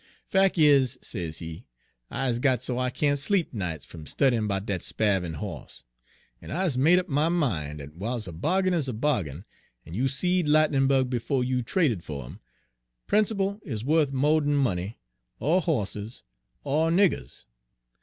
[0.25, 1.67] Fac' is,' sezee,
[2.09, 5.83] 'I is got so I can't sleep nights fum studyin' 'bout dat spavin' hoss;
[6.41, 9.43] en I is made up my min' dat, w'iles a bahg'in is a bahg'in,
[9.85, 12.39] en you seed Lightnin' Bug befo' you traded fer 'im,
[13.05, 14.97] principle is wuth mo' d'n money
[15.39, 16.23] er hosses
[16.65, 17.45] er niggers.